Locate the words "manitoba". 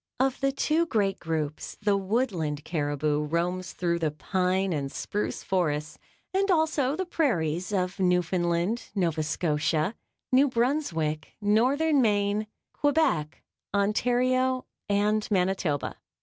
15.29-15.97